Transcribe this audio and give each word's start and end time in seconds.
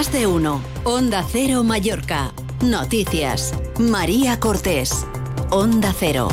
Más 0.00 0.10
de 0.12 0.26
uno. 0.26 0.62
Onda 0.84 1.22
Cero 1.30 1.62
Mallorca. 1.62 2.32
Noticias. 2.64 3.52
María 3.78 4.40
Cortés. 4.40 5.04
Onda 5.50 5.92
Cero. 5.94 6.28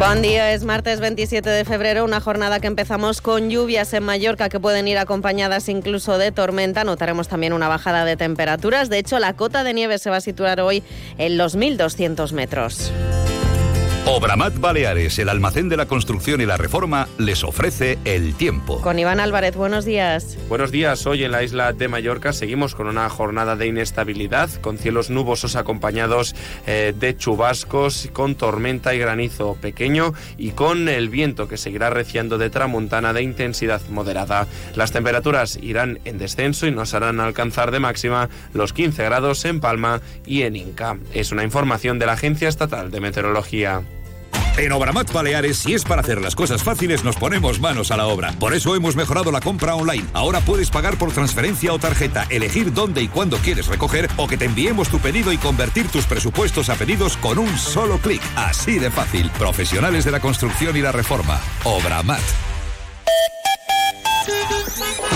Buen 0.00 0.22
día, 0.22 0.52
es 0.52 0.64
martes 0.64 0.98
27 0.98 1.48
de 1.48 1.64
febrero, 1.64 2.04
una 2.04 2.20
jornada 2.20 2.58
que 2.58 2.66
empezamos 2.66 3.20
con 3.20 3.48
lluvias 3.48 3.92
en 3.92 4.02
Mallorca 4.02 4.48
que 4.48 4.58
pueden 4.58 4.88
ir 4.88 4.98
acompañadas 4.98 5.68
incluso 5.68 6.18
de 6.18 6.32
tormenta. 6.32 6.82
Notaremos 6.82 7.28
también 7.28 7.52
una 7.52 7.68
bajada 7.68 8.04
de 8.04 8.16
temperaturas. 8.16 8.88
De 8.88 8.98
hecho, 8.98 9.20
la 9.20 9.34
cota 9.34 9.62
de 9.62 9.72
nieve 9.72 9.98
se 9.98 10.10
va 10.10 10.16
a 10.16 10.20
situar 10.20 10.60
hoy 10.60 10.82
en 11.16 11.38
los 11.38 11.56
1.200 11.56 12.32
metros. 12.32 12.90
Obramat 14.16 14.58
Baleares, 14.58 15.18
el 15.18 15.28
almacén 15.28 15.68
de 15.68 15.76
la 15.76 15.84
construcción 15.84 16.40
y 16.40 16.46
la 16.46 16.56
reforma, 16.56 17.06
les 17.18 17.44
ofrece 17.44 17.98
el 18.06 18.34
tiempo. 18.34 18.80
Con 18.80 18.98
Iván 18.98 19.20
Álvarez, 19.20 19.54
buenos 19.56 19.84
días. 19.84 20.38
Buenos 20.48 20.70
días. 20.70 21.06
Hoy 21.06 21.24
en 21.24 21.32
la 21.32 21.42
isla 21.42 21.74
de 21.74 21.86
Mallorca 21.86 22.32
seguimos 22.32 22.74
con 22.74 22.86
una 22.86 23.10
jornada 23.10 23.56
de 23.56 23.66
inestabilidad, 23.66 24.48
con 24.62 24.78
cielos 24.78 25.10
nubosos 25.10 25.54
acompañados 25.54 26.34
eh, 26.66 26.94
de 26.98 27.14
chubascos, 27.14 28.08
con 28.14 28.36
tormenta 28.36 28.94
y 28.94 28.98
granizo 28.98 29.58
pequeño 29.60 30.14
y 30.38 30.52
con 30.52 30.88
el 30.88 31.10
viento 31.10 31.46
que 31.46 31.58
seguirá 31.58 31.90
reciando 31.90 32.38
de 32.38 32.48
tramontana 32.48 33.12
de 33.12 33.20
intensidad 33.20 33.82
moderada. 33.90 34.46
Las 34.76 34.92
temperaturas 34.92 35.58
irán 35.60 35.98
en 36.06 36.16
descenso 36.16 36.66
y 36.66 36.70
nos 36.70 36.94
harán 36.94 37.20
alcanzar 37.20 37.70
de 37.70 37.80
máxima 37.80 38.30
los 38.54 38.72
15 38.72 39.04
grados 39.04 39.44
en 39.44 39.60
Palma 39.60 40.00
y 40.24 40.40
en 40.40 40.56
Inca. 40.56 40.96
Es 41.12 41.32
una 41.32 41.44
información 41.44 41.98
de 41.98 42.06
la 42.06 42.14
Agencia 42.14 42.48
Estatal 42.48 42.90
de 42.90 43.00
Meteorología. 43.02 43.82
En 44.58 44.72
Obramat 44.72 45.12
Baleares, 45.12 45.58
si 45.58 45.74
es 45.74 45.84
para 45.84 46.00
hacer 46.00 46.18
las 46.20 46.34
cosas 46.34 46.62
fáciles, 46.62 47.04
nos 47.04 47.16
ponemos 47.16 47.60
manos 47.60 47.90
a 47.90 47.96
la 47.98 48.06
obra. 48.06 48.32
Por 48.38 48.54
eso 48.54 48.74
hemos 48.74 48.96
mejorado 48.96 49.30
la 49.30 49.40
compra 49.40 49.74
online. 49.74 50.06
Ahora 50.14 50.40
puedes 50.40 50.70
pagar 50.70 50.96
por 50.96 51.12
transferencia 51.12 51.74
o 51.74 51.78
tarjeta, 51.78 52.26
elegir 52.30 52.72
dónde 52.72 53.02
y 53.02 53.08
cuándo 53.08 53.36
quieres 53.36 53.66
recoger 53.66 54.08
o 54.16 54.26
que 54.26 54.38
te 54.38 54.46
enviemos 54.46 54.88
tu 54.88 54.98
pedido 54.98 55.30
y 55.30 55.36
convertir 55.36 55.88
tus 55.88 56.06
presupuestos 56.06 56.70
a 56.70 56.74
pedidos 56.74 57.18
con 57.18 57.38
un 57.38 57.58
solo 57.58 57.98
clic. 57.98 58.22
Así 58.34 58.78
de 58.78 58.90
fácil. 58.90 59.30
Profesionales 59.38 60.06
de 60.06 60.12
la 60.12 60.20
construcción 60.20 60.74
y 60.74 60.80
la 60.80 60.92
reforma. 60.92 61.38
Obramat. 61.64 62.55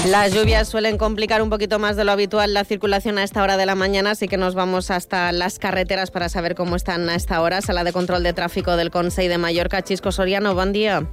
Las 0.06 0.33
lluvias 0.33 0.69
suelen 0.69 0.98
complicar 0.98 1.42
un 1.42 1.50
poquito 1.50 1.78
más 1.78 1.97
de 1.97 2.05
lo 2.05 2.12
habitual 2.12 2.55
la 2.55 2.64
circulación 2.64 3.19
a 3.19 3.22
esta 3.22 3.42
hora 3.42 3.56
de 3.56 3.66
la 3.66 3.75
mañana, 3.75 4.12
así 4.12 4.28
que 4.28 4.36
nos 4.36 4.55
vamos 4.55 4.91
hasta 4.91 5.30
las 5.33 5.58
carreteras 5.58 6.11
para 6.11 6.28
saber 6.28 6.55
cómo 6.55 6.77
están 6.77 7.08
a 7.08 7.14
esta 7.14 7.41
hora. 7.41 7.61
Sala 7.61 7.84
de 7.84 7.92
control 7.92 8.22
de 8.22 8.33
tráfico 8.33 8.77
del 8.77 8.91
Consell 8.91 9.28
de 9.28 9.38
Mallorca, 9.38 9.83
Chisco 9.83 10.11
Soriano, 10.11 10.55
buen 10.55 10.72
día. 10.72 11.06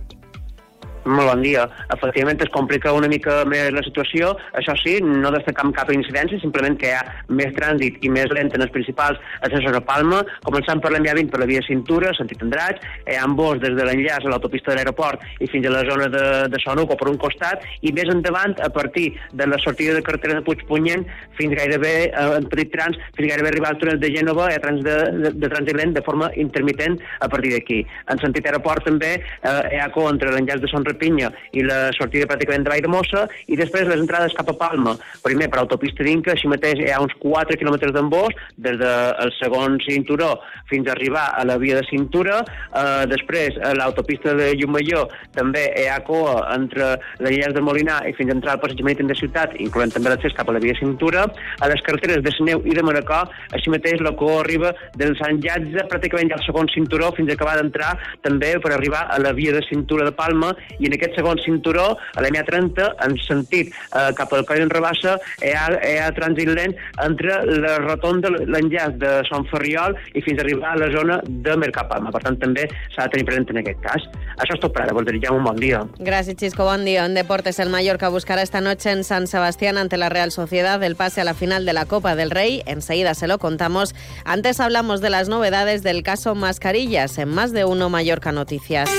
Bon 1.07 1.39
dia. 1.41 1.63
Efectivament, 1.93 2.41
es 2.43 2.49
complica 2.51 2.91
una 2.91 3.07
mica 3.07 3.37
més 3.47 3.69
la 3.71 3.79
situació. 3.85 4.33
Això 4.59 4.73
sí, 4.75 4.97
no 4.99 5.29
destacam 5.31 5.71
cap 5.71 5.87
incidència, 5.93 6.39
simplement 6.41 6.75
que 6.75 6.89
hi 6.89 6.95
ha 6.97 7.03
més 7.31 7.53
trànsit 7.55 8.01
i 8.03 8.11
més 8.11 8.27
lent 8.35 8.49
en 8.51 8.65
els 8.65 8.73
principals 8.75 9.21
accessos 9.39 9.77
a 9.77 9.81
Palma, 9.87 10.19
començant 10.43 10.81
per 10.83 10.91
l'enllà 10.91 11.13
20 11.15 11.31
per 11.31 11.39
la 11.39 11.47
via 11.47 11.63
Cintura, 11.63 12.11
sentit 12.17 12.43
Andratx, 12.43 12.83
hi 13.07 13.15
ha 13.15 13.23
ambos 13.23 13.61
des 13.63 13.77
de 13.77 13.85
l'enllaç 13.87 14.27
a 14.27 14.33
l'autopista 14.33 14.73
de 14.73 14.81
l'aeroport 14.81 15.23
i 15.39 15.47
fins 15.47 15.69
a 15.69 15.71
la 15.77 15.85
zona 15.87 16.09
de, 16.11 16.25
de 16.51 16.61
Sonuco 16.65 16.99
per 16.99 17.07
un 17.13 17.21
costat, 17.21 17.63
i 17.87 17.95
més 17.95 18.11
endavant, 18.11 18.57
a 18.59 18.67
partir 18.73 19.13
de 19.31 19.47
la 19.47 19.61
sortida 19.63 19.95
de 19.95 20.03
carretera 20.03 20.41
de 20.41 20.43
Puigpunyent, 20.43 21.07
fins 21.39 21.55
gairebé, 21.55 21.93
eh, 22.09 22.27
en 22.41 22.49
petit 22.51 22.73
trans, 22.75 22.99
fins 23.15 23.31
gairebé 23.31 23.53
arribar 23.53 23.71
al 23.71 23.79
túnel 23.79 24.01
de 24.03 24.11
Gènova, 24.11 24.49
hi 24.51 24.59
ha 24.59 24.65
trans 24.65 24.83
de, 24.83 24.97
de, 25.23 25.33
de 25.39 25.53
trànsit 25.55 25.79
lent 25.79 25.95
de 25.95 26.03
forma 26.03 26.33
intermitent 26.35 26.99
a 27.23 27.31
partir 27.31 27.55
d'aquí. 27.55 27.79
En 28.11 28.19
sentit 28.19 28.51
aeroport 28.51 28.83
també 28.91 29.15
eh, 29.15 29.57
hi 29.71 29.79
ha 29.79 29.87
contra 29.95 30.35
l'enllaç 30.35 30.59
de 30.59 30.73
Son 30.75 30.83
Rapinya 30.97 31.29
i 31.53 31.63
la 31.65 31.91
sortida 31.95 32.27
pràcticament 32.27 32.65
de 32.65 32.73
Valldemossa 32.73 33.27
i 33.47 33.57
després 33.59 33.87
les 33.87 34.01
entrades 34.01 34.33
cap 34.37 34.49
a 34.49 34.57
Palma. 34.57 34.95
Primer 35.23 35.47
per 35.53 35.61
autopista 35.61 36.03
d'Inca, 36.03 36.33
així 36.33 36.49
mateix 36.49 36.81
hi 36.81 36.89
ha 36.91 37.01
uns 37.03 37.13
4 37.21 37.57
quilòmetres 37.61 37.93
d'embós 37.93 38.33
des 38.57 38.79
del 38.81 39.33
segon 39.37 39.77
cinturó 39.85 40.33
fins 40.69 40.87
a 40.87 40.95
arribar 40.95 41.29
a 41.37 41.45
la 41.45 41.57
via 41.61 41.77
de 41.77 41.85
cintura. 41.87 42.41
Eh, 42.41 43.05
després 43.11 43.55
a 43.63 43.73
l'autopista 43.77 44.33
de 44.37 44.51
Llumalló 44.57 45.05
també 45.37 45.67
hi 45.77 45.87
ha 45.91 45.99
coa 46.07 46.41
entre 46.55 46.95
l'enllaç 47.21 47.55
de 47.55 47.63
Molinar 47.63 48.01
i 48.09 48.15
fins 48.17 48.33
a 48.33 48.37
entrar 48.37 48.55
al 48.55 48.63
passeig 48.63 48.83
marítim 48.85 49.11
de 49.11 49.17
ciutat, 49.19 49.55
incloent 49.61 49.93
també 49.95 50.11
l'accés 50.11 50.35
cap 50.37 50.49
a 50.49 50.57
la 50.57 50.63
via 50.63 50.73
de 50.73 50.81
cintura. 50.81 51.27
A 51.61 51.69
les 51.71 51.83
carreteres 51.85 52.23
de 52.25 52.33
Seneu 52.35 52.63
i 52.65 52.75
de 52.75 52.83
Manacor, 52.85 53.31
així 53.53 53.71
mateix 53.73 54.01
la 54.03 54.15
coa 54.17 54.41
arriba 54.41 54.73
del 54.97 55.15
Sant 55.21 55.41
Jatze 55.43 55.85
pràcticament 55.91 56.33
al 56.35 56.43
segon 56.45 56.69
cinturó 56.73 57.11
fins 57.17 57.31
a 57.31 57.37
acabar 57.37 57.57
d'entrar 57.59 57.93
també 58.25 58.55
per 58.63 58.73
arribar 58.75 59.05
a 59.13 59.19
la 59.21 59.33
via 59.37 59.53
de 59.55 59.63
cintura 59.67 60.07
de 60.07 60.15
Palma 60.15 60.53
i 60.79 60.86
en 60.87 60.97
aquest 60.97 61.17
segon 61.19 61.39
cinturó, 61.43 61.97
a 62.15 62.23
la 62.23 62.31
30 62.47 62.87
en 63.05 63.17
sentit 63.25 63.73
eh, 63.73 64.11
cap 64.17 64.33
al 64.33 64.45
coll 64.47 64.63
en 64.63 64.71
Rabassa, 64.71 65.17
hi 65.43 65.53
ha, 65.55 65.67
hi 65.83 65.97
ha 66.01 66.11
trànsit 66.15 66.51
lent 66.53 66.75
entre 67.03 67.39
la 67.63 67.77
rotonda, 67.83 68.31
l'enllaç 68.37 68.97
de 69.01 69.13
Sant 69.29 69.47
Ferriol 69.51 69.97
i 70.13 70.23
fins 70.25 70.39
a 70.39 70.45
arribar 70.45 70.73
a 70.73 70.81
la 70.83 70.89
zona 70.93 71.19
de 71.27 71.57
Mercapalma. 71.59 72.13
Per 72.15 72.23
tant, 72.23 72.39
també 72.41 72.67
s'ha 72.95 73.07
de 73.07 73.15
tenir 73.15 73.27
present 73.29 73.49
en 73.53 73.61
aquest 73.63 73.81
cas. 73.85 74.07
Això 74.37 74.57
és 74.57 74.63
tot 74.63 74.75
per 74.75 74.85
ara. 74.85 74.95
Vos 74.97 75.05
desitgem 75.07 75.37
un 75.37 75.47
bon 75.47 75.59
dia. 75.59 75.83
Gracias, 75.99 76.37
Chisco. 76.37 76.65
Buen 76.65 76.85
día. 76.85 77.05
En 77.05 77.13
deportes, 77.13 77.59
el 77.59 77.69
Mallorca 77.69 78.09
buscará 78.09 78.41
esta 78.41 78.61
noche 78.61 78.91
en 78.91 79.03
San 79.03 79.27
Sebastián 79.27 79.77
ante 79.77 79.97
la 79.97 80.09
Real 80.09 80.31
Sociedad 80.31 80.81
el 80.83 80.95
pase 80.95 81.21
a 81.21 81.23
la 81.23 81.33
final 81.33 81.65
de 81.65 81.73
la 81.73 81.85
Copa 81.85 82.15
del 82.15 82.31
Rey. 82.31 82.63
Enseguida 82.65 83.13
se 83.13 83.27
lo 83.27 83.39
contamos. 83.39 83.95
Antes 84.25 84.59
hablamos 84.59 85.01
de 85.01 85.09
las 85.09 85.29
novedades 85.29 85.83
del 85.83 86.03
caso 86.03 86.35
Mascarillas 86.35 87.17
en 87.17 87.29
más 87.29 87.51
de 87.51 87.65
uno 87.65 87.89
Mallorca 87.89 88.31
Noticias. 88.31 88.89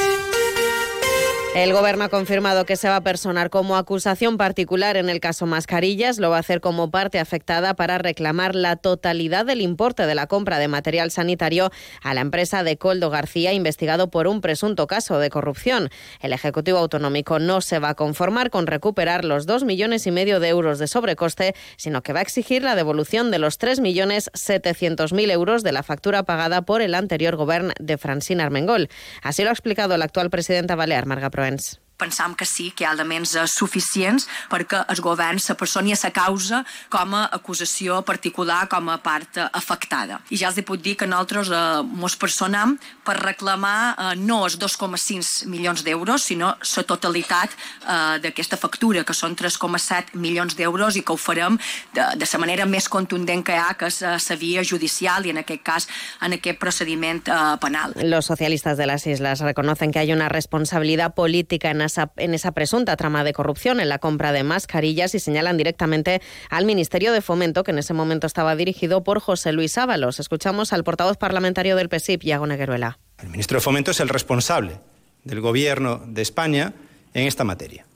El 1.54 1.72
Gobierno 1.72 2.04
ha 2.04 2.09
confirmado 2.09 2.66
que 2.66 2.76
se 2.76 2.88
va 2.88 2.97
a 2.97 3.00
personar 3.00 3.50
como 3.50 3.76
acusación 3.76 4.36
particular 4.36 4.97
en 4.97 5.09
el 5.09 5.19
caso 5.19 5.44
Mascarillas. 5.44 6.19
Lo 6.19 6.31
va 6.31 6.36
a 6.36 6.41
hacer 6.41 6.60
como 6.60 6.91
parte 6.91 7.19
afectada 7.19 7.75
para 7.75 7.98
reclamar 7.98 8.54
la 8.54 8.76
totalidad 8.76 9.44
del 9.44 9.60
importe 9.62 10.06
de 10.06 10.14
la 10.14 10.28
compra 10.28 10.58
de 10.58 10.69
material 10.69 11.10
sanitario 11.10 11.72
a 12.00 12.14
la 12.14 12.20
empresa 12.20 12.62
de 12.62 12.76
Coldo 12.76 13.10
García, 13.10 13.54
investigado 13.54 14.08
por 14.08 14.28
un 14.28 14.41
presunto 14.41 14.87
caso 14.87 15.19
de 15.19 15.31
corrupción. 15.31 15.88
El 16.20 16.32
Ejecutivo 16.32 16.78
Autonómico 16.78 17.41
no 17.41 17.60
se 17.60 17.81
va 17.81 17.91
a 17.91 17.94
conformar 17.94 18.50
con 18.50 18.69
recuperar 18.69 19.25
los 19.25 19.47
dos 19.47 19.64
millones 19.64 20.06
y 20.06 20.12
medio 20.12 20.38
de 20.38 20.48
euros 20.48 20.78
de 20.78 20.87
sobrecoste, 20.87 21.54
sino 21.76 22.03
que 22.03 22.12
va 22.12 22.20
a 22.20 22.22
exigir 22.22 22.62
la 22.62 22.76
devolución 22.76 23.32
de 23.32 23.41
los 23.41 23.58
tres 23.58 23.81
millones 23.81 24.31
setecientos 24.32 25.12
mil 25.12 25.31
euros 25.31 25.64
de 25.64 25.72
la 25.72 25.82
factura 25.82 26.22
pagada 26.22 26.62
por 26.62 26.82
el 26.82 26.94
anterior 26.94 27.34
gobierno 27.34 27.72
de 27.81 27.98
Francina 27.98 28.44
Armengol. 28.44 28.88
Así 29.22 29.42
lo 29.42 29.48
ha 29.48 29.53
explicado 29.53 29.97
la 29.97 30.04
actual 30.04 30.31
presidenta 30.31 30.76
balear, 30.76 31.06
Marga 31.06 31.31
Bruins. 31.38 31.78
Pensam 31.98 32.34
que 32.38 32.47
sí, 32.47 32.70
que 32.70 32.84
hi 32.84 32.88
ha 32.88 32.94
elements 32.94 33.34
eh, 33.34 33.47
suficients 33.50 34.28
perquè 34.50 34.84
el 34.92 35.03
govern 35.04 35.41
se 35.42 35.56
personi 35.59 35.92
a 35.92 35.98
la 35.98 36.12
causa 36.14 36.62
com 36.88 37.14
a 37.14 37.25
acusació 37.34 38.03
particular, 38.06 38.69
com 38.70 38.88
a 38.88 38.98
part 39.03 39.36
eh, 39.36 39.48
afectada. 39.53 40.20
I 40.31 40.38
ja 40.41 40.53
els 40.53 40.62
puc 40.64 40.81
dir 40.82 40.97
que 40.97 41.08
nosaltres 41.10 41.50
eh, 41.50 41.60
mos 41.82 42.16
personam 42.16 42.76
per 43.04 43.19
reclamar 43.19 43.78
eh, 43.92 44.14
no 44.20 44.44
els 44.47 44.58
2,5 44.60 45.48
milions 45.50 45.84
d'euros, 45.84 46.22
sinó 46.31 46.54
la 46.54 46.87
totalitat 46.87 47.54
eh, 47.54 48.19
d'aquesta 48.22 48.56
factura, 48.60 49.04
que 49.04 49.16
són 49.16 49.37
3,7 49.37 50.14
milions 50.14 50.56
d'euros 50.56 50.97
i 50.97 51.03
que 51.03 51.12
ho 51.12 51.19
farem 51.19 51.58
de, 51.94 52.04
de 52.16 52.31
la 52.32 52.42
manera 52.42 52.66
més 52.66 52.88
contundent 52.88 53.42
que 53.44 53.56
hi 53.56 53.62
ha, 53.62 53.75
que 53.78 53.91
és 53.91 54.03
eh, 54.03 54.16
la 54.28 54.38
via 54.38 54.64
judicial 54.64 55.26
i 55.26 55.34
en 55.34 55.42
aquest 55.42 55.64
cas 55.64 55.88
en 56.22 56.37
aquest 56.38 56.58
procediment 56.60 57.22
eh, 57.26 57.56
penal. 57.60 57.94
Los 58.03 58.26
socialistas 58.26 58.76
de 58.78 58.87
las 58.87 59.06
islas 59.06 59.41
reconocen 59.41 59.92
que 59.92 59.98
hay 59.98 60.12
una 60.12 60.28
responsabilidad 60.28 61.14
política 61.14 61.70
en 61.70 61.78
en 62.16 62.34
esa 62.34 62.53
presunta 62.53 62.97
trama 62.97 63.25
de 63.25 63.32
corrupción 63.32 63.81
en 63.81 63.88
la 63.88 63.99
compra 63.99 64.32
de 64.32 64.43
mascarillas 64.43 65.15
y 65.15 65.21
señalan 65.21 65.56
directamente 65.56 66.21
al 66.50 66.65
Ministerio 66.65 67.12
de 67.12 67.21
Fomento, 67.21 67.65
que 67.65 67.71
en 67.71 67.78
ese 67.78 67.94
momento 67.94 68.26
estaba 68.26 68.56
dirigido 68.56 69.03
por 69.04 69.21
José 69.21 69.53
Luis 69.53 69.78
Ábalos. 69.78 70.21
Escuchamos 70.21 70.72
al 70.72 70.84
portavoz 70.84 71.16
parlamentario 71.16 71.76
del 71.76 71.88
PSIP, 71.88 72.25
Iago 72.25 72.47
Negueruela. 72.47 72.99
El 73.22 73.28
ministro 73.31 73.56
de 73.56 73.60
Fomento 73.60 73.91
es 73.91 74.00
el 74.00 74.09
responsable 74.09 74.81
del 75.25 75.41
Gobierno 75.41 76.03
de 76.06 76.22
España 76.22 76.75
en 77.15 77.26
esta 77.26 77.44
materia. 77.44 77.87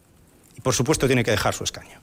Y, 0.56 0.60
por 0.60 0.74
supuesto, 0.74 1.06
tiene 1.06 1.24
que 1.24 1.30
dejar 1.30 1.54
su 1.54 1.64
escaño. 1.64 2.00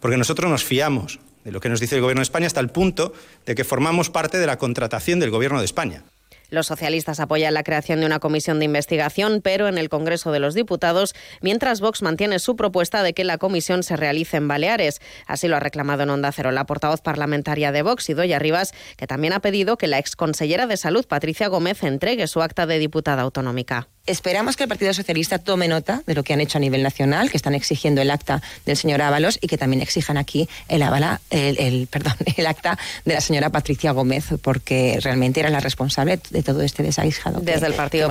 Porque 0.00 0.16
nosotros 0.16 0.50
nos 0.50 0.64
fiamos 0.64 1.18
de 1.44 1.52
lo 1.52 1.60
que 1.60 1.68
nos 1.68 1.80
dice 1.80 1.96
el 1.96 2.02
Gobierno 2.02 2.20
de 2.20 2.24
España 2.24 2.46
hasta 2.46 2.60
el 2.60 2.68
punto 2.68 3.12
de 3.46 3.54
que 3.54 3.64
formamos 3.64 4.10
parte 4.10 4.38
de 4.38 4.46
la 4.46 4.58
contratación 4.58 5.20
del 5.20 5.30
Gobierno 5.30 5.58
de 5.58 5.64
España. 5.64 6.04
Los 6.50 6.66
socialistas 6.66 7.20
apoyan 7.20 7.52
la 7.52 7.62
creación 7.62 8.00
de 8.00 8.06
una 8.06 8.20
comisión 8.20 8.58
de 8.58 8.64
investigación, 8.64 9.40
pero 9.42 9.68
en 9.68 9.76
el 9.76 9.90
Congreso 9.90 10.32
de 10.32 10.40
los 10.40 10.54
Diputados, 10.54 11.14
mientras 11.42 11.80
Vox 11.80 12.00
mantiene 12.00 12.38
su 12.38 12.56
propuesta 12.56 13.02
de 13.02 13.12
que 13.12 13.24
la 13.24 13.36
comisión 13.36 13.82
se 13.82 13.96
realice 13.96 14.38
en 14.38 14.48
Baleares. 14.48 15.00
Así 15.26 15.46
lo 15.46 15.56
ha 15.56 15.60
reclamado 15.60 16.04
en 16.04 16.10
Onda 16.10 16.32
Cero 16.32 16.50
la 16.50 16.64
portavoz 16.64 17.02
parlamentaria 17.02 17.70
de 17.70 17.82
Vox, 17.82 18.08
Idoya 18.08 18.38
Rivas, 18.38 18.72
que 18.96 19.06
también 19.06 19.34
ha 19.34 19.40
pedido 19.40 19.76
que 19.76 19.88
la 19.88 19.98
exconsellera 19.98 20.66
de 20.66 20.78
Salud, 20.78 21.06
Patricia 21.06 21.48
Gómez, 21.48 21.82
entregue 21.82 22.26
su 22.26 22.40
acta 22.40 22.66
de 22.66 22.78
diputada 22.78 23.22
autonómica. 23.22 23.88
Esperamos 24.08 24.56
que 24.56 24.62
el 24.62 24.70
Partido 24.70 24.94
Socialista 24.94 25.38
tome 25.38 25.68
nota 25.68 26.02
de 26.06 26.14
lo 26.14 26.24
que 26.24 26.32
han 26.32 26.40
hecho 26.40 26.56
a 26.56 26.62
nivel 26.62 26.82
nacional, 26.82 27.30
que 27.30 27.36
están 27.36 27.54
exigiendo 27.54 28.00
el 28.00 28.10
acta 28.10 28.40
del 28.64 28.74
señor 28.74 29.02
Ábalos 29.02 29.38
y 29.42 29.48
que 29.48 29.58
también 29.58 29.82
exijan 29.82 30.16
aquí 30.16 30.48
el, 30.68 30.82
avala, 30.82 31.20
el, 31.28 31.60
el, 31.60 31.86
perdón, 31.90 32.14
el 32.36 32.46
acta 32.46 32.78
de 33.04 33.12
la 33.12 33.20
señora 33.20 33.50
Patricia 33.50 33.92
Gómez, 33.92 34.24
porque 34.40 34.98
realmente 35.02 35.40
era 35.40 35.50
la 35.50 35.60
responsable 35.60 36.18
de 36.30 36.42
todo 36.42 36.62
este 36.62 36.82
desaguisado. 36.82 37.40
Desde, 37.40 37.66
el 37.66 37.74
Partido 37.74 38.10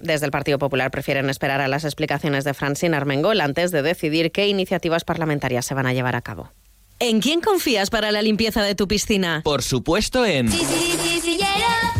desde 0.00 0.26
el 0.26 0.32
Partido 0.32 0.58
Popular 0.58 0.90
prefieren 0.90 1.30
esperar 1.30 1.60
a 1.60 1.68
las 1.68 1.84
explicaciones 1.84 2.42
de 2.42 2.52
Francine 2.52 2.96
Armengol 2.96 3.40
antes 3.40 3.70
de 3.70 3.82
decidir 3.82 4.32
qué 4.32 4.48
iniciativas 4.48 5.04
parlamentarias 5.04 5.64
se 5.64 5.74
van 5.74 5.86
a 5.86 5.92
llevar 5.92 6.16
a 6.16 6.22
cabo. 6.22 6.50
¿En 6.98 7.20
quién 7.20 7.40
confías 7.40 7.90
para 7.90 8.10
la 8.10 8.20
limpieza 8.20 8.62
de 8.62 8.74
tu 8.74 8.88
piscina? 8.88 9.42
Por 9.44 9.62
supuesto 9.62 10.24
en... 10.24 10.50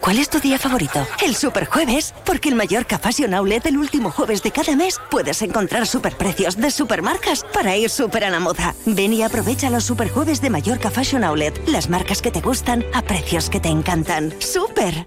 ¿Cuál 0.00 0.18
es 0.18 0.30
tu 0.30 0.40
día 0.40 0.58
favorito? 0.58 1.06
El 1.22 1.36
Superjueves, 1.36 2.14
porque 2.24 2.48
el 2.48 2.54
Mallorca 2.54 2.98
Fashion 2.98 3.34
Outlet 3.34 3.66
el 3.66 3.76
último 3.76 4.10
jueves 4.10 4.42
de 4.42 4.50
cada 4.50 4.74
mes 4.74 4.98
puedes 5.10 5.42
encontrar 5.42 5.86
superprecios 5.86 6.56
de 6.56 6.70
supermarcas 6.70 7.44
para 7.52 7.76
ir 7.76 7.90
súper 7.90 8.24
a 8.24 8.30
la 8.30 8.40
moda. 8.40 8.74
Ven 8.86 9.12
y 9.12 9.22
aprovecha 9.22 9.68
los 9.68 9.84
Superjueves 9.84 10.40
de 10.40 10.48
Mallorca 10.48 10.90
Fashion 10.90 11.22
Outlet, 11.22 11.68
las 11.68 11.90
marcas 11.90 12.22
que 12.22 12.30
te 12.30 12.40
gustan 12.40 12.84
a 12.94 13.02
precios 13.02 13.50
que 13.50 13.60
te 13.60 13.68
encantan. 13.68 14.34
¡Súper! 14.40 15.06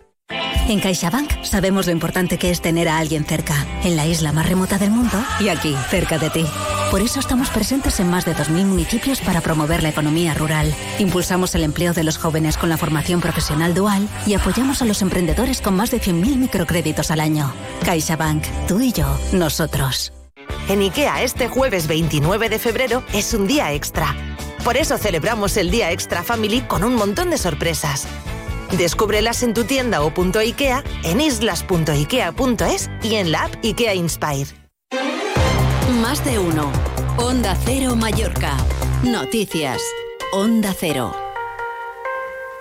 En 0.68 0.80
CaixaBank 0.80 1.44
sabemos 1.44 1.88
lo 1.88 1.92
importante 1.92 2.38
que 2.38 2.52
es 2.52 2.62
tener 2.62 2.88
a 2.88 2.98
alguien 3.00 3.26
cerca, 3.26 3.56
en 3.84 3.96
la 3.96 4.06
isla 4.06 4.32
más 4.32 4.48
remota 4.48 4.78
del 4.78 4.92
mundo 4.92 5.18
y 5.40 5.50
aquí, 5.50 5.76
cerca 5.90 6.18
de 6.20 6.30
ti. 6.30 6.46
Por 6.94 7.02
eso 7.02 7.20
estamos 7.20 7.50
presentes 7.50 8.00
en 8.00 8.08
más 8.08 8.24
de 8.24 8.36
2.000 8.36 8.66
municipios 8.66 9.20
para 9.20 9.42
promover 9.42 9.82
la 9.82 9.90
economía 9.90 10.36
rural. 10.36 10.72
Impulsamos 11.00 11.56
el 11.56 11.64
empleo 11.64 11.92
de 11.92 12.04
los 12.04 12.20
jóvenes 12.20 12.56
con 12.56 12.70
la 12.70 12.78
formación 12.78 13.20
profesional 13.20 13.74
dual 13.74 14.08
y 14.28 14.36
apoyamos 14.36 14.84
a 14.84 14.86
los 14.86 15.02
emprendedores 15.02 15.60
con 15.60 15.76
más 15.76 15.90
de 15.90 16.00
100.000 16.00 16.38
microcréditos 16.38 17.10
al 17.10 17.22
año. 17.22 17.52
CaixaBank, 17.84 18.46
tú 18.68 18.80
y 18.80 18.92
yo, 18.92 19.08
nosotros. 19.32 20.14
En 20.70 20.82
IKEA 20.82 21.24
este 21.24 21.48
jueves 21.48 21.88
29 21.88 22.50
de 22.50 22.60
febrero 22.60 23.04
es 23.12 23.34
un 23.34 23.48
día 23.48 23.74
extra. 23.74 24.16
Por 24.64 24.78
eso 24.78 25.00
celebramos 25.00 25.58
el 25.58 25.72
Día 25.72 25.92
Extra 25.92 26.22
Family 26.22 26.62
con 26.62 26.84
un 26.84 26.94
montón 26.94 27.32
de 27.32 27.40
sorpresas. 27.40 28.06
Descúbrelas 28.78 29.42
en 29.42 29.56
tu 29.56 29.64
tienda 29.64 30.04
o 30.04 30.14
punto 30.14 30.38
IKEA, 30.38 30.84
en 31.06 31.22
islas.ikea.es 31.22 32.92
y 33.02 33.16
en 33.16 33.32
la 33.32 33.46
app 33.46 33.56
IKEA 33.64 33.96
Inspire. 33.96 34.63
Más 36.04 36.26
de 36.26 36.38
uno. 36.38 36.70
Onda 37.18 37.56
Cero 37.64 37.96
Mallorca. 37.96 38.58
Noticias. 39.06 39.82
Onda 40.34 40.76
Cero. 40.78 41.16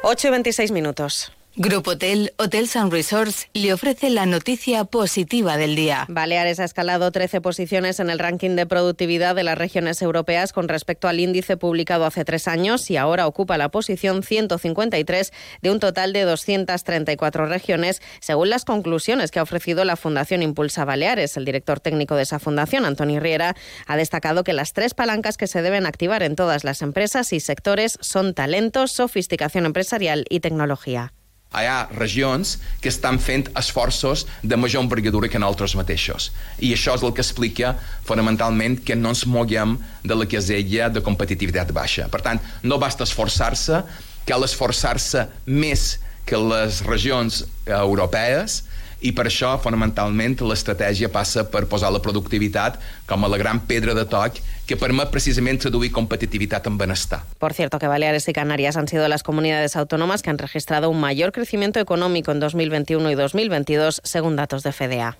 8 0.05 0.29
y 0.29 0.31
26 0.31 0.71
minutos. 0.71 1.33
Grupo 1.55 1.91
Hotel, 1.91 2.33
Hotels 2.39 2.77
and 2.77 2.91
Resorts 2.91 3.47
le 3.53 3.75
ofrece 3.75 4.09
la 4.09 4.25
noticia 4.25 4.87
positiva 4.87 5.59
del 5.59 5.77
día. 5.77 6.07
Baleares 6.09 6.61
ha 6.61 6.65
escalado 6.65 7.13
13 7.13 7.43
posiciones 7.43 8.01
en 8.01 8.09
el 8.09 8.19
ranking 8.19 8.57
de 8.57 8.65
productividad 8.65 9.35
de 9.35 9.43
las 9.43 9.59
regiones 9.59 10.01
europeas 10.01 10.55
con 10.55 10.67
respecto 10.67 11.09
al 11.09 11.21
índice 11.21 11.59
publicado 11.59 12.07
hace 12.07 12.25
tres 12.25 12.49
años 12.49 12.91
y 12.91 12.97
ahora 12.97 13.27
ocupa 13.27 13.59
la 13.59 13.69
posición 13.69 14.23
153 14.23 15.31
de 15.61 15.71
un 15.71 15.79
total 15.79 16.15
de 16.15 16.23
234 16.23 17.45
regiones, 17.45 18.01
según 18.23 18.49
las 18.49 18.65
conclusiones 18.65 19.31
que 19.31 19.39
ha 19.39 19.43
ofrecido 19.43 19.85
la 19.85 19.97
Fundación 19.97 20.43
Impulsa 20.43 20.87
Baleares. 20.87 21.37
El 21.37 21.45
director 21.45 21.81
técnico 21.81 22.17
de 22.17 22.23
esa 22.23 22.39
fundación, 22.39 22.87
Antoni 22.87 23.21
Riera, 23.21 23.57
ha 23.87 23.99
destacado 23.99 24.43
que 24.43 24.55
las 24.55 24.73
tres 24.73 24.95
palancas 24.95 25.37
que 25.37 25.47
se 25.47 25.61
deben 25.61 25.85
activar 25.85 26.23
en 26.23 26.35
todas 26.35 26.65
las 26.65 26.81
empresas 26.81 27.31
y 27.35 27.41
sectores 27.41 27.99
son 28.01 28.33
talento, 28.33 28.87
sofisticación 28.87 29.67
empresarial 29.67 30.25
y 30.31 30.41
tecnología. 30.41 31.13
Hi 31.53 31.67
ha 31.69 31.89
regions 31.93 32.57
que 32.81 32.91
estan 32.93 33.19
fent 33.21 33.49
esforços 33.59 34.27
de 34.43 34.57
major 34.57 34.83
envergadura 34.85 35.29
que 35.29 35.41
nosaltres 35.41 35.77
mateixos. 35.79 36.31
I 36.59 36.73
això 36.77 36.97
és 36.97 37.05
el 37.05 37.13
que 37.13 37.25
explica 37.25 37.75
fonamentalment 38.09 38.79
que 38.87 38.97
no 38.97 39.13
ens 39.13 39.27
moguem 39.27 39.77
de 40.03 40.17
la 40.17 40.29
casella 40.29 40.89
de 40.93 41.05
competitivitat 41.05 41.73
baixa. 41.77 42.09
Per 42.13 42.23
tant, 42.25 42.41
no 42.63 42.81
basta 42.83 43.05
esforçar-se, 43.09 43.83
cal 44.29 44.47
esforçar-se 44.47 45.27
més 45.47 45.97
que 46.27 46.39
les 46.39 46.81
regions 46.87 47.43
europees 47.67 48.63
i 49.03 49.11
per 49.11 49.27
això, 49.27 49.57
fonamentalment, 49.59 50.37
l'estratègia 50.47 51.11
passa 51.11 51.43
per 51.51 51.65
posar 51.71 51.91
la 51.91 52.01
productivitat 52.03 52.79
com 53.09 53.25
a 53.25 53.31
la 53.31 53.39
gran 53.41 53.59
pedra 53.67 53.97
de 53.99 54.05
toc 54.07 54.39
que 54.67 54.77
permet 54.77 55.11
precisament 55.11 55.61
traduir 55.61 55.93
competitivitat 55.93 56.67
en 56.67 56.79
benestar. 56.79 57.23
Por 57.39 57.53
cierto, 57.53 57.79
que 57.79 57.87
Baleares 57.87 58.29
y 58.29 58.33
Canarias 58.33 58.77
han 58.77 58.89
sido 58.89 59.09
las 59.09 59.23
comunidades 59.23 59.77
autónomas 59.77 60.23
que 60.23 60.31
han 60.31 60.39
registrado 60.39 60.91
un 60.91 61.01
mayor 61.01 61.33
crecimiento 61.33 61.81
económico 61.81 62.33
en 62.33 62.41
2021 62.41 63.11
y 63.11 63.15
2022, 63.15 64.01
según 64.05 64.37
datos 64.37 64.63
de 64.63 64.73
FDA. 64.73 65.19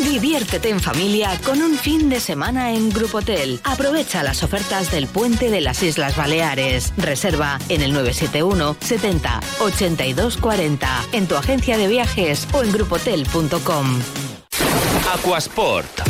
Diviértete 0.00 0.70
en 0.70 0.80
familia 0.80 1.38
con 1.44 1.60
un 1.60 1.76
fin 1.76 2.08
de 2.08 2.20
semana 2.20 2.72
en 2.72 2.90
Grupo 2.90 3.18
Hotel. 3.18 3.60
Aprovecha 3.64 4.22
las 4.22 4.42
ofertas 4.42 4.90
del 4.90 5.06
Puente 5.06 5.50
de 5.50 5.60
las 5.60 5.82
Islas 5.82 6.16
Baleares. 6.16 6.92
Reserva 6.96 7.58
en 7.68 7.82
el 7.82 7.92
971 7.92 8.76
70 8.80 9.40
82 9.60 10.36
40 10.38 11.04
en 11.12 11.28
tu 11.28 11.36
agencia 11.36 11.76
de 11.76 11.86
viajes 11.86 12.48
o 12.52 12.62
en 12.62 12.72
grupotel.com. 12.72 14.00
Aquasport. 15.14 16.09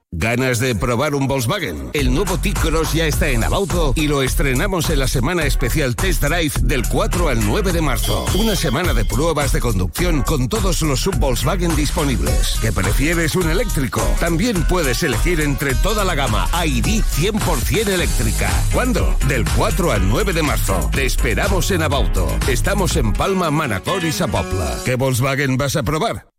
¿Ganas 0.13 0.59
de 0.59 0.75
probar 0.75 1.15
un 1.15 1.25
Volkswagen? 1.25 1.89
El 1.93 2.13
nuevo 2.13 2.37
T-Cross 2.37 2.91
ya 2.91 3.07
está 3.07 3.29
en 3.29 3.45
Abauto 3.45 3.93
y 3.95 4.07
lo 4.07 4.21
estrenamos 4.21 4.89
en 4.89 4.99
la 4.99 5.07
semana 5.07 5.45
especial 5.45 5.95
Test 5.95 6.21
Drive 6.21 6.51
del 6.61 6.85
4 6.85 7.29
al 7.29 7.39
9 7.43 7.71
de 7.71 7.81
marzo. 7.81 8.25
Una 8.37 8.57
semana 8.57 8.93
de 8.93 9.05
pruebas 9.05 9.53
de 9.53 9.61
conducción 9.61 10.21
con 10.21 10.49
todos 10.49 10.81
los 10.81 10.99
sub-Volkswagen 10.99 11.77
disponibles. 11.77 12.59
¿Que 12.61 12.73
prefieres 12.73 13.37
un 13.37 13.49
eléctrico? 13.49 14.01
También 14.19 14.63
puedes 14.67 15.01
elegir 15.01 15.39
entre 15.39 15.75
toda 15.75 16.03
la 16.03 16.13
gama 16.13 16.47
ID 16.65 17.01
100% 17.01 17.87
eléctrica. 17.87 18.49
¿Cuándo? 18.73 19.15
Del 19.29 19.45
4 19.55 19.93
al 19.93 20.09
9 20.09 20.33
de 20.33 20.43
marzo. 20.43 20.89
Te 20.91 21.05
esperamos 21.05 21.71
en 21.71 21.83
Abauto. 21.83 22.27
Estamos 22.49 22.97
en 22.97 23.13
Palma, 23.13 23.49
Manacor 23.49 24.03
y 24.03 24.11
Sapopla. 24.11 24.77
¿Qué 24.83 24.95
Volkswagen 24.95 25.55
vas 25.55 25.77
a 25.77 25.83
probar? 25.83 26.30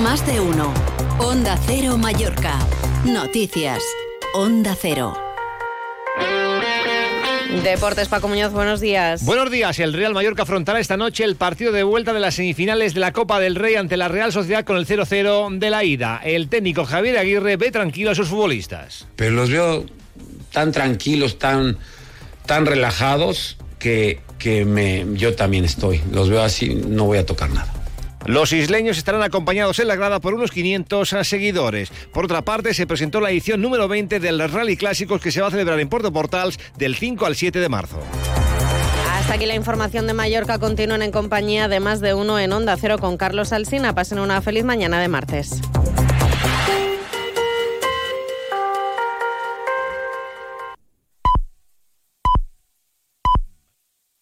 Más 0.00 0.26
de 0.26 0.40
uno. 0.40 0.72
Onda 1.18 1.58
Cero 1.66 1.98
Mallorca. 1.98 2.58
Noticias. 3.04 3.82
Onda 4.32 4.74
Cero. 4.80 5.14
Deportes, 7.62 8.08
Paco 8.08 8.28
Muñoz, 8.28 8.52
buenos 8.52 8.80
días. 8.80 9.22
Buenos 9.24 9.50
días. 9.50 9.78
El 9.78 9.92
Real 9.92 10.14
Mallorca 10.14 10.44
afrontará 10.44 10.80
esta 10.80 10.96
noche 10.96 11.24
el 11.24 11.36
partido 11.36 11.72
de 11.72 11.82
vuelta 11.82 12.14
de 12.14 12.20
las 12.20 12.36
semifinales 12.36 12.94
de 12.94 13.00
la 13.00 13.12
Copa 13.12 13.38
del 13.38 13.54
Rey 13.54 13.74
ante 13.74 13.98
la 13.98 14.08
Real 14.08 14.32
Sociedad 14.32 14.64
con 14.64 14.78
el 14.78 14.86
0-0 14.86 15.58
de 15.58 15.70
la 15.70 15.84
ida. 15.84 16.20
El 16.24 16.48
técnico 16.48 16.86
Javier 16.86 17.18
Aguirre 17.18 17.56
ve 17.56 17.70
tranquilo 17.70 18.12
a 18.12 18.14
sus 18.14 18.28
futbolistas. 18.28 19.06
Pero 19.16 19.32
los 19.32 19.50
veo 19.50 19.84
tan 20.52 20.72
tranquilos, 20.72 21.38
tan, 21.38 21.76
tan 22.46 22.64
relajados 22.64 23.58
que, 23.78 24.20
que 24.38 24.64
me, 24.64 25.04
yo 25.14 25.34
también 25.34 25.66
estoy. 25.66 26.00
Los 26.10 26.30
veo 26.30 26.42
así, 26.42 26.74
no 26.74 27.04
voy 27.04 27.18
a 27.18 27.26
tocar 27.26 27.50
nada. 27.50 27.81
Los 28.26 28.52
isleños 28.52 28.98
estarán 28.98 29.22
acompañados 29.22 29.78
en 29.78 29.88
la 29.88 29.96
grada 29.96 30.20
por 30.20 30.34
unos 30.34 30.50
500 30.50 31.08
seguidores. 31.22 31.90
Por 32.12 32.26
otra 32.26 32.42
parte, 32.42 32.72
se 32.74 32.86
presentó 32.86 33.20
la 33.20 33.30
edición 33.30 33.60
número 33.60 33.88
20 33.88 34.20
del 34.20 34.48
Rally 34.48 34.76
Clásicos 34.76 35.20
que 35.20 35.32
se 35.32 35.40
va 35.40 35.48
a 35.48 35.50
celebrar 35.50 35.80
en 35.80 35.88
Puerto 35.88 36.12
Portals 36.12 36.58
del 36.76 36.94
5 36.94 37.26
al 37.26 37.34
7 37.34 37.58
de 37.58 37.68
marzo. 37.68 37.98
Hasta 39.10 39.34
aquí 39.34 39.46
la 39.46 39.54
información 39.54 40.06
de 40.06 40.14
Mallorca. 40.14 40.58
Continúan 40.58 41.02
en 41.02 41.10
compañía 41.10 41.68
de 41.68 41.80
más 41.80 42.00
de 42.00 42.14
uno 42.14 42.38
en 42.38 42.52
Onda 42.52 42.76
Cero 42.76 42.98
con 42.98 43.16
Carlos 43.16 43.52
Alsina. 43.52 43.94
Pasen 43.94 44.18
una 44.18 44.40
feliz 44.40 44.64
mañana 44.64 45.00
de 45.00 45.08
martes. 45.08 45.60